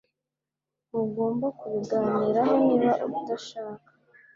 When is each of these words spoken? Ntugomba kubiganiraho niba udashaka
Ntugomba 0.87 1.47
kubiganiraho 1.59 2.53
niba 2.67 2.89
udashaka 3.19 3.89